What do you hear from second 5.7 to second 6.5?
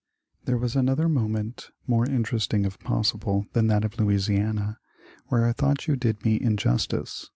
you did me.